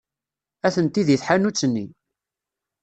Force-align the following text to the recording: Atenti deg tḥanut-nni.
Atenti 0.67 1.03
deg 1.07 1.19
tḥanut-nni. 1.19 1.85